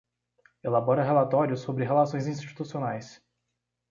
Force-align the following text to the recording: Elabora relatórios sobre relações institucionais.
Elabora 0.63 1.03
relatórios 1.03 1.59
sobre 1.59 1.85
relações 1.85 2.25
institucionais. 2.25 3.21